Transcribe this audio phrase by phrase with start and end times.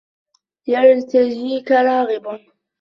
[0.67, 2.39] يَرْتَجِيكَ رَاغِبٌ